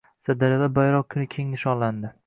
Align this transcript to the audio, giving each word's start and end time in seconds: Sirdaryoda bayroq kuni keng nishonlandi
Sirdaryoda 0.27 0.69
bayroq 0.79 1.07
kuni 1.15 1.29
keng 1.37 1.53
nishonlandi 1.55 2.15